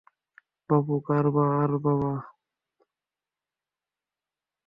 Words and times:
বাপু 0.69 0.95
আর 1.61 1.71
বাবা! 1.83 2.13